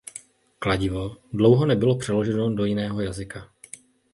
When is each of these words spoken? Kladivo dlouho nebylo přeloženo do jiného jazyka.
Kladivo 0.59 1.15
dlouho 1.33 1.65
nebylo 1.65 1.97
přeloženo 1.97 2.55
do 2.55 2.65
jiného 2.65 3.01
jazyka. 3.01 3.51